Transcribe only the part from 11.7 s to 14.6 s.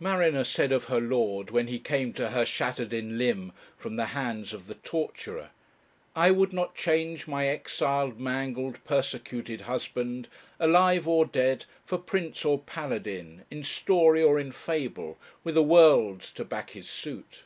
for prince or paladin, In story or in